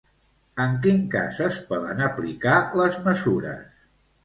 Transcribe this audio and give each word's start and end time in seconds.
En 0.63 0.71
quin 0.85 1.03
cas 1.15 1.41
es 1.49 1.59
poden 1.69 2.03
aplicar 2.07 2.57
les 2.83 3.01
mesures? 3.07 3.89